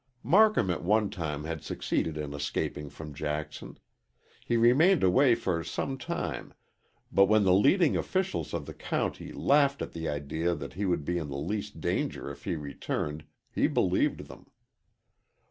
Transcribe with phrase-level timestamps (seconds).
[0.23, 3.77] Marcum at one time had succeeded in escaping from Jackson.
[4.43, 6.55] He remained away for some time.
[7.11, 11.05] But when the leading officials of the county laughed at the idea that he would
[11.05, 14.47] be in the least danger if he returned, he believed them.